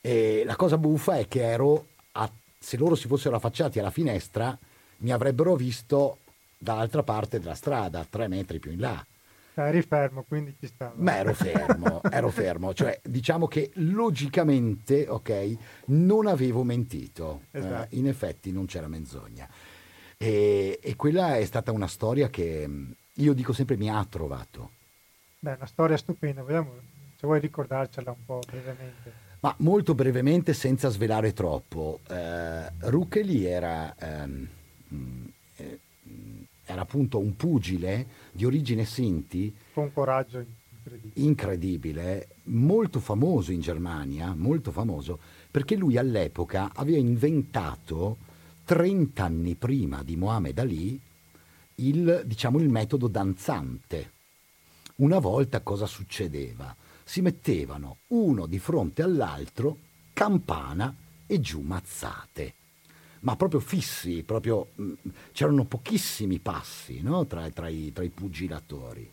[0.02, 4.58] E la cosa buffa è che ero, a, se loro si fossero affacciati alla finestra,
[5.00, 6.20] mi avrebbero visto
[6.58, 9.06] dall'altra parte della strada, tre metri più in là.
[9.54, 10.94] Eri fermo, quindi ci stava.
[10.98, 17.44] Ma ero fermo, ero fermo, cioè diciamo che logicamente, ok, non avevo mentito.
[17.52, 17.94] Esatto.
[17.94, 19.50] Eh, in effetti non c'era menzogna.
[20.16, 22.68] E, e, quella è stata una storia che
[23.18, 24.72] io dico sempre mi ha trovato.
[25.40, 26.74] Beh, una storia stupenda, vediamo
[27.18, 29.26] se vuoi ricordarcela un po' brevemente.
[29.40, 32.00] Ma molto brevemente, senza svelare troppo.
[32.10, 34.48] Eh, Ruccoli era, ehm,
[35.58, 35.80] eh,
[36.66, 39.56] era appunto un pugile di origine Sinti.
[39.74, 41.26] Con un coraggio incredibile.
[41.26, 42.28] incredibile.
[42.44, 45.20] molto famoso in Germania, molto famoso,
[45.52, 48.18] perché lui all'epoca aveva inventato,
[48.64, 51.00] 30 anni prima di Mohammed Ali,
[51.80, 54.12] il, diciamo, il metodo danzante.
[54.96, 56.76] Una volta cosa succedeva?
[57.04, 59.78] Si mettevano uno di fronte all'altro,
[60.14, 60.94] campana
[61.26, 62.54] e giù mazzate.
[63.22, 64.94] Ma proprio fissi, proprio, mm,
[65.32, 67.26] c'erano pochissimi passi no?
[67.26, 69.12] tra, tra, i, tra i pugilatori.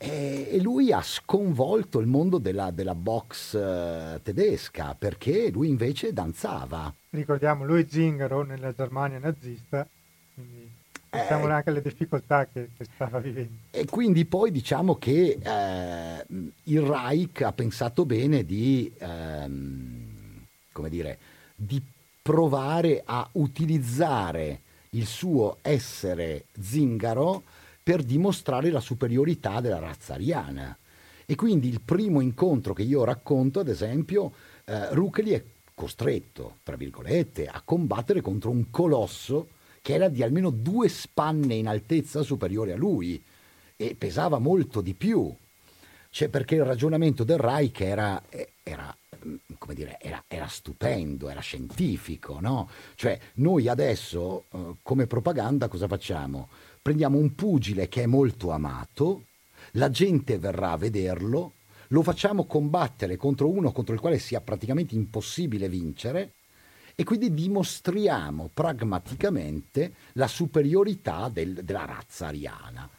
[0.00, 6.12] E, e lui ha sconvolto il mondo della, della box uh, tedesca perché lui invece
[6.12, 6.92] danzava.
[7.10, 9.86] Ricordiamo, lui Zingaro nella Germania nazista,
[10.34, 10.77] quindi
[11.10, 13.52] Pensiamo eh, anche alle difficoltà che, che, stava vivendo.
[13.70, 16.26] E quindi poi diciamo che eh,
[16.64, 21.18] il Reich ha pensato bene di, ehm, come dire,
[21.54, 21.82] di
[22.20, 27.42] provare a utilizzare il suo essere zingaro
[27.82, 30.76] per dimostrare la superiorità della razza ariana.
[31.24, 34.32] E quindi il primo incontro che io racconto, ad esempio,
[34.64, 35.42] eh, Rucheli è
[35.74, 39.48] costretto, tra virgolette, a combattere contro un colosso
[39.80, 43.22] che era di almeno due spanne in altezza superiore a lui
[43.76, 45.34] e pesava molto di più.
[46.10, 48.22] Cioè perché il ragionamento del Reich era,
[48.62, 48.96] era
[49.58, 52.68] come dire, era, era, stupendo, era scientifico, no?
[52.94, 56.48] Cioè noi adesso eh, come propaganda cosa facciamo?
[56.80, 59.24] Prendiamo un pugile che è molto amato,
[59.72, 61.52] la gente verrà a vederlo,
[61.88, 66.32] lo facciamo combattere contro uno contro il quale sia praticamente impossibile vincere
[67.00, 72.90] e quindi dimostriamo pragmaticamente la superiorità del, della razza ariana.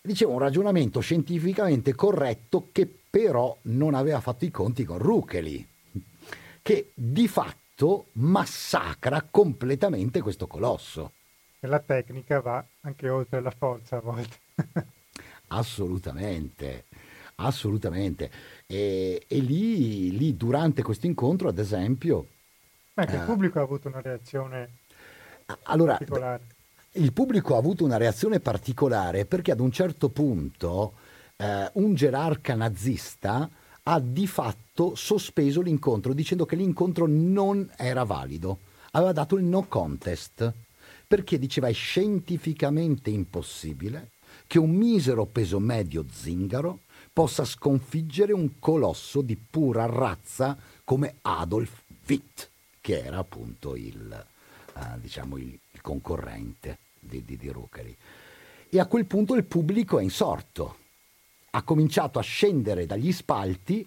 [0.00, 5.66] Dicevo un ragionamento scientificamente corretto che però non aveva fatto i conti con Rucheli,
[6.62, 11.10] che di fatto massacra completamente questo colosso.
[11.58, 14.36] E la tecnica va anche oltre la forza a volte.
[15.48, 16.84] assolutamente,
[17.34, 18.30] assolutamente.
[18.68, 22.28] E, e lì, lì, durante questo incontro, ad esempio,
[22.96, 23.24] Beh, il eh.
[23.24, 24.70] pubblico ha avuto una reazione
[25.64, 26.46] allora, particolare.
[26.92, 30.94] Il pubblico ha avuto una reazione particolare perché ad un certo punto
[31.36, 33.50] eh, un gerarca nazista
[33.82, 38.60] ha di fatto sospeso l'incontro dicendo che l'incontro non era valido.
[38.92, 40.50] Aveva dato il no contest
[41.06, 44.12] perché diceva è scientificamente impossibile
[44.46, 46.80] che un misero peso medio zingaro
[47.12, 52.54] possa sconfiggere un colosso di pura razza come Adolf Witt
[52.86, 54.26] che era appunto il,
[54.74, 57.96] uh, diciamo il, il concorrente di, di, di Rucari.
[58.68, 60.76] E a quel punto il pubblico è insorto,
[61.50, 63.84] ha cominciato a scendere dagli spalti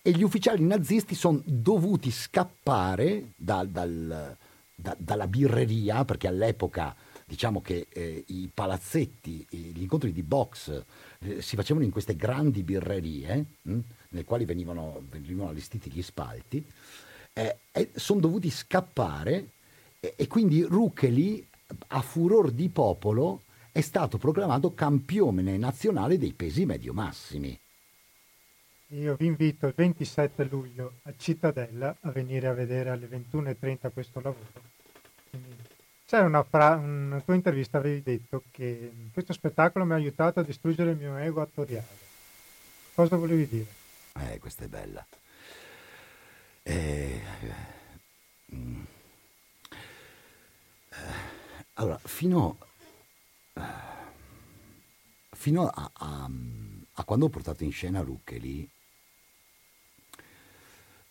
[0.00, 4.36] e gli ufficiali nazisti sono dovuti scappare dal, dal,
[4.76, 6.94] da, dalla birreria, perché all'epoca
[7.26, 10.84] diciamo che eh, i palazzetti, gli incontri di box
[11.18, 13.78] eh, si facevano in queste grandi birrerie, mh,
[14.10, 16.64] nelle quali venivano, venivano allestiti gli spalti,
[17.34, 19.48] eh, eh, sono dovuti scappare
[20.00, 21.46] e, e quindi Rucheli,
[21.88, 23.42] a furor di popolo,
[23.72, 27.58] è stato proclamato campione nazionale dei pesi medio-massimi.
[28.88, 34.20] Io vi invito il 27 luglio a Cittadella a venire a vedere alle 21.30 questo
[34.20, 34.72] lavoro.
[36.06, 40.44] C'è una, fra- una tua intervista, avevi detto che questo spettacolo mi ha aiutato a
[40.44, 42.02] distruggere il mio ego attoriale.
[42.94, 43.66] Cosa volevi dire?
[44.20, 45.04] Eh, questa è bella.
[46.66, 47.20] Eh,
[50.90, 50.96] eh,
[51.74, 52.58] allora, fino,
[53.52, 53.60] eh,
[55.32, 56.30] fino a, a,
[56.94, 58.68] a, quando ho portato in scena Ruccheli,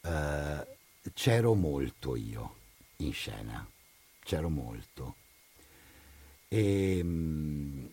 [0.01, 0.67] eh,
[1.13, 2.55] c'ero molto io
[2.97, 3.67] in scena,
[4.23, 5.15] c'ero molto.
[6.47, 7.85] E, mm,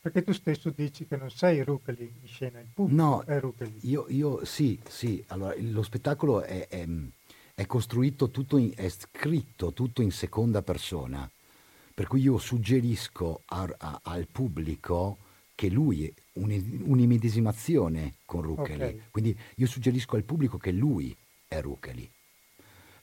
[0.00, 3.78] perché tu stesso dici che non sei Rucoli in scena, il pubblico no, è Rucoli.
[3.82, 6.88] Io, io sì, sì, allora lo spettacolo è, è,
[7.54, 11.30] è costruito tutto, in, è scritto tutto in seconda persona,
[11.92, 15.18] per cui io suggerisco a, a, al pubblico
[15.54, 19.02] che lui è un, un'immedesimazione con Rucoli, okay.
[19.10, 21.14] quindi io suggerisco al pubblico che lui
[21.46, 22.10] è Rucoli,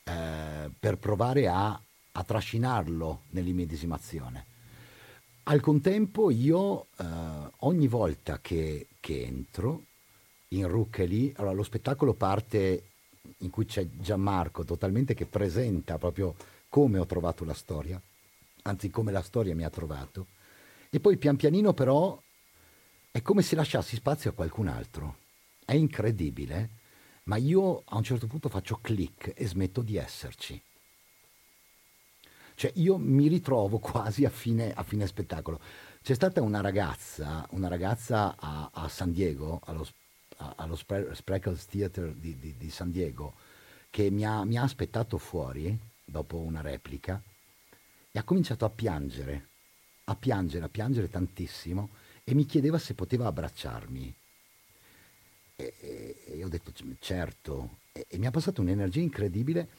[0.03, 1.79] eh, per provare a,
[2.11, 4.55] a trascinarlo nell'immedesimazione.
[5.49, 7.05] Al contempo io eh,
[7.59, 9.83] ogni volta che, che, entro
[10.49, 12.83] in Ruccheli, allora lo spettacolo parte
[13.37, 16.35] in cui c'è Gianmarco totalmente che presenta proprio
[16.67, 18.01] come ho trovato la storia,
[18.63, 20.27] anzi come la storia mi ha trovato,
[20.89, 22.21] e poi pian pianino però
[23.09, 25.15] è come se lasciassi spazio a qualcun altro.
[25.63, 26.69] È incredibile,
[27.23, 30.61] ma io a un certo punto faccio click e smetto di esserci.
[32.57, 35.61] Cioè io mi ritrovo quasi a fine, a fine spettacolo.
[36.01, 39.87] C'è stata una ragazza, una ragazza a, a San Diego, allo,
[40.37, 43.35] allo Spreckles Theater di, di, di, San Diego,
[43.91, 47.21] che mi ha, mi ha aspettato fuori dopo una replica
[48.11, 49.49] e ha cominciato a piangere,
[50.05, 51.89] a piangere, a piangere tantissimo
[52.23, 54.15] e mi chiedeva se poteva abbracciarmi.
[55.57, 59.69] E, e, e ho detto certo, e, e mi ha passato un'energia incredibile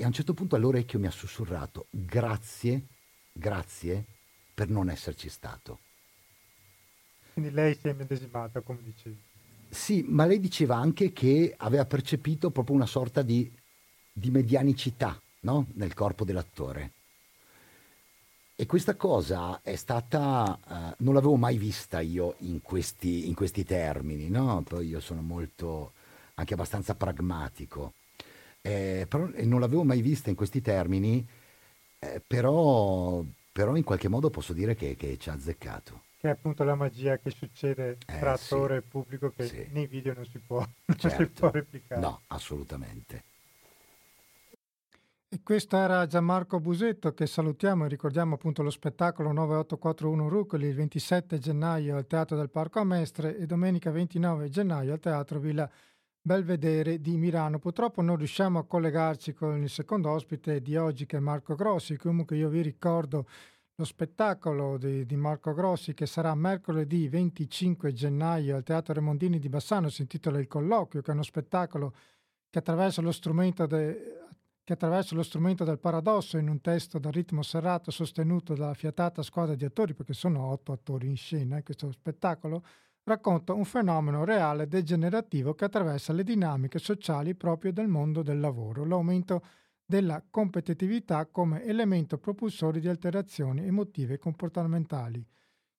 [0.00, 2.86] e a un certo punto all'orecchio mi ha sussurrato grazie,
[3.30, 4.02] grazie
[4.54, 5.78] per non esserci stato.
[7.34, 9.20] Quindi lei si è medesimata, come dicevi.
[9.68, 13.52] Sì, ma lei diceva anche che aveva percepito proprio una sorta di,
[14.10, 15.66] di medianicità no?
[15.74, 16.92] nel corpo dell'attore.
[18.56, 23.64] E questa cosa è stata, uh, non l'avevo mai vista io in questi, in questi
[23.64, 24.62] termini, no?
[24.66, 25.92] Poi io sono molto,
[26.34, 27.92] anche abbastanza pragmatico,
[28.62, 31.26] eh, però non l'avevo mai vista in questi termini,
[31.98, 36.02] eh, però, però, in qualche modo posso dire che, che, ci ha azzeccato.
[36.18, 39.66] Che è appunto la magia che succede eh, tra attore sì, e pubblico che sì.
[39.70, 41.22] nei video non si può, non certo.
[41.22, 42.00] si può replicare.
[42.00, 43.24] No, assolutamente.
[45.32, 50.74] E questo era Gianmarco Busetto che salutiamo e ricordiamo appunto lo spettacolo 9841 Rucoli il
[50.74, 55.70] 27 gennaio al Teatro del Parco a Mestre e domenica 29 gennaio al Teatro Villa
[56.22, 57.58] Belvedere di Milano.
[57.58, 61.96] Purtroppo non riusciamo a collegarci con il secondo ospite di oggi che è Marco Grossi,
[61.96, 63.26] comunque io vi ricordo
[63.74, 69.48] lo spettacolo di, di Marco Grossi che sarà mercoledì 25 gennaio al Teatro Remondini di
[69.48, 71.94] Bassano, si intitola Il Colloquio, che è uno spettacolo
[72.50, 74.18] che attraverso lo strumento de,
[74.62, 79.22] che attraverso lo strumento del paradosso in un testo dal ritmo serrato sostenuto dalla fiatata
[79.22, 82.62] squadra di attori, perché sono otto attori in scena in questo spettacolo,
[83.04, 88.84] racconta un fenomeno reale degenerativo che attraversa le dinamiche sociali proprio del mondo del lavoro,
[88.84, 89.42] l'aumento
[89.84, 95.26] della competitività come elemento propulsore di alterazioni emotive e comportamentali.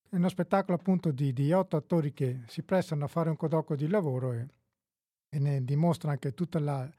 [0.09, 3.77] È uno spettacolo appunto di, di otto attori che si prestano a fare un codocco
[3.77, 4.47] di lavoro e,
[5.29, 6.89] e ne dimostra anche tutta la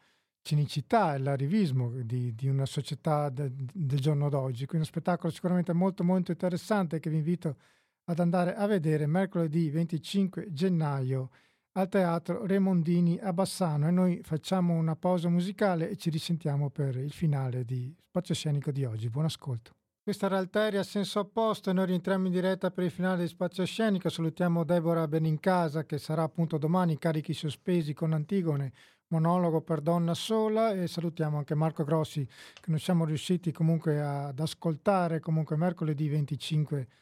[0.40, 4.64] cinicità e l'arrivismo di, di una società de, del giorno d'oggi.
[4.64, 7.56] Quindi uno spettacolo sicuramente molto molto interessante che vi invito
[8.04, 11.30] ad andare a vedere mercoledì 25 gennaio
[11.72, 16.96] al Teatro Remondini a Bassano e noi facciamo una pausa musicale e ci risentiamo per
[16.96, 19.08] il finale di Spazio Scenico di oggi.
[19.08, 19.72] Buon ascolto.
[20.02, 23.28] Questa era Alteria a senso opposto e noi rientriamo in diretta per il finale di
[23.28, 24.08] Spazio Scenico.
[24.08, 28.72] Salutiamo Deborah Benincasa che sarà appunto domani carichi sospesi con Antigone
[29.06, 34.40] monologo per donna sola e salutiamo anche Marco Grossi che non siamo riusciti comunque ad
[34.40, 37.00] ascoltare comunque mercoledì 25 gennaio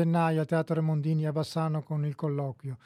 [0.00, 2.78] al Teatro Remondini a Bassano con il colloquio.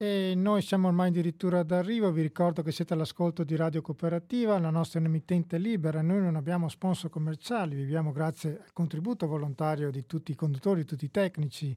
[0.00, 4.70] E noi siamo ormai addirittura d'arrivo, vi ricordo che siete all'ascolto di Radio Cooperativa, la
[4.70, 10.30] nostra emittente libera, noi non abbiamo sponsor commerciali, viviamo grazie al contributo volontario di tutti
[10.30, 11.76] i conduttori, tutti i tecnici,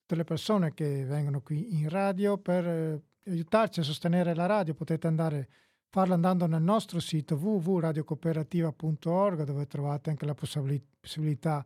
[0.00, 4.74] tutte le persone che vengono qui in radio per eh, aiutarci a sostenere la radio,
[4.74, 5.48] potete andare
[5.92, 11.62] farlo andando nel nostro sito www.radiocooperativa.org dove trovate anche la possibilità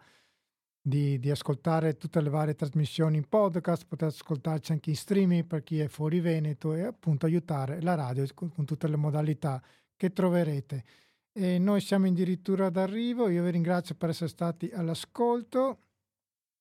[0.89, 5.65] di, di, ascoltare tutte le varie trasmissioni in podcast, potete ascoltarci anche in streaming per
[5.65, 9.61] chi è fuori Veneto e appunto aiutare la radio con, con tutte le modalità
[9.97, 10.85] che troverete.
[11.33, 15.81] E noi siamo addirittura d'arrivo, io vi ringrazio per essere stati all'ascolto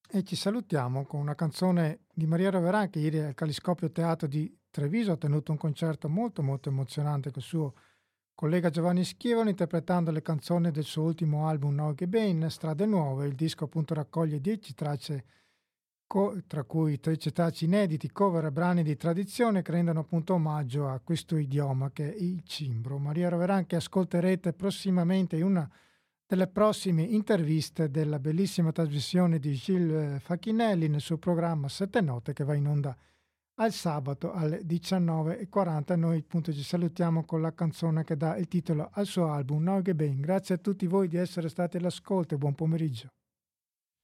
[0.09, 4.51] e ci salutiamo con una canzone di Maria Roveran che ieri al Caliscopio Teatro di
[4.71, 7.73] Treviso ha tenuto un concerto molto molto emozionante con il suo
[8.35, 13.27] collega Giovanni Schiavone interpretando le canzoni del suo ultimo album Noche Ben, Strade Nuove.
[13.27, 15.25] Il disco appunto raccoglie dieci tracce,
[16.05, 20.89] co- tra cui 13 tracce inediti, cover e brani di tradizione che rendono appunto omaggio
[20.89, 22.97] a questo idioma che è il cimbro.
[22.97, 25.71] Maria Roveran che ascolterete prossimamente in una
[26.27, 32.43] delle prossime interviste della bellissima trasmissione di Gilles Facchinelli nel suo programma Sette Note che
[32.43, 32.97] va in onda
[33.55, 35.95] al sabato alle 19.40.
[35.97, 39.95] Noi appunto ci salutiamo con la canzone che dà il titolo al suo album Noge
[39.95, 40.19] Ben.
[40.19, 43.09] Grazie a tutti voi di essere stati all'ascolto e buon pomeriggio.